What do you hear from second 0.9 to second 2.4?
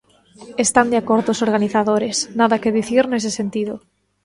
de acordo os organizadores,